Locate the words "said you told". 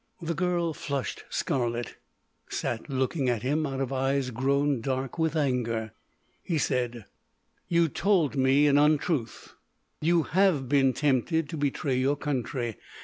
6.57-8.35